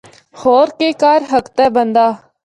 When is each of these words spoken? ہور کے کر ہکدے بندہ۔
ہور 0.41 0.67
کے 0.77 0.89
کر 1.01 1.19
ہکدے 1.31 1.65
بندہ۔ 1.75 2.07